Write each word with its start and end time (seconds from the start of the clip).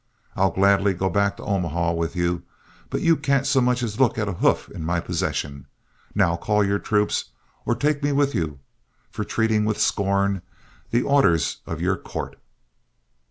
I'll 0.35 0.49
gladly 0.49 0.95
go 0.95 1.11
back 1.11 1.37
to 1.37 1.43
Omaha 1.43 1.91
with 1.91 2.15
you, 2.15 2.41
but 2.89 3.01
you 3.01 3.15
can't 3.15 3.45
so 3.45 3.61
much 3.61 3.83
as 3.83 3.99
look 3.99 4.17
at 4.17 4.27
a 4.27 4.33
hoof 4.33 4.67
in 4.71 4.83
my 4.83 4.99
possession. 4.99 5.67
Now 6.15 6.35
call 6.37 6.63
your 6.63 6.79
troops, 6.79 7.25
or 7.67 7.75
take 7.75 8.01
me 8.01 8.11
with 8.11 8.33
you 8.33 8.57
for 9.11 9.23
treating 9.23 9.63
with 9.63 9.79
scorn 9.79 10.41
the 10.89 11.03
orders 11.03 11.57
of 11.67 11.81
your 11.81 11.97
court." 11.97 12.39